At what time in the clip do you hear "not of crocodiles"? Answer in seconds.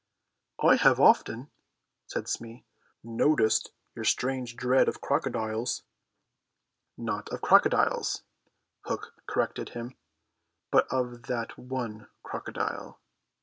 6.97-8.23